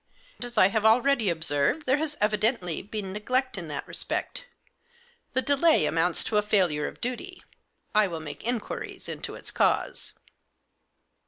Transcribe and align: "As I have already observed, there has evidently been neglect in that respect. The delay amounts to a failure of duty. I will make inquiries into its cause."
"As 0.41 0.57
I 0.57 0.69
have 0.69 0.83
already 0.83 1.29
observed, 1.29 1.85
there 1.85 1.97
has 1.97 2.17
evidently 2.19 2.81
been 2.81 3.13
neglect 3.13 3.55
in 3.55 3.67
that 3.67 3.87
respect. 3.87 4.47
The 5.33 5.43
delay 5.43 5.85
amounts 5.85 6.23
to 6.23 6.37
a 6.37 6.41
failure 6.41 6.87
of 6.87 6.99
duty. 7.01 7.43
I 7.93 8.07
will 8.07 8.19
make 8.19 8.43
inquiries 8.43 9.07
into 9.07 9.35
its 9.35 9.51
cause." 9.51 10.13